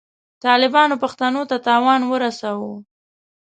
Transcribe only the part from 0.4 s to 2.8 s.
طالبانو پښتنو ته تاوان ورساوه.